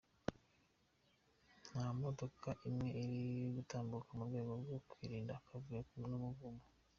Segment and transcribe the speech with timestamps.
[1.67, 6.65] Nta modoka n’imwe iri gutambuka mu rwego rwo kwirinda akavuyo n’umuvundo.